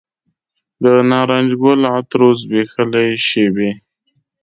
[0.83, 3.71] د نارنج ګل عطرو زبیښلې شیبې